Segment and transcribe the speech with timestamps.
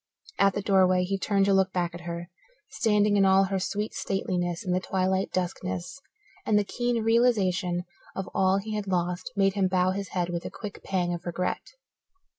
[0.39, 2.31] At the doorway he turned to look back at her,
[2.71, 6.01] standing in all her sweet stateliness in the twilight duskness,
[6.43, 7.83] and the keen realization
[8.15, 11.27] of all he had lost made him bow his head with a quick pang of
[11.27, 11.73] regret.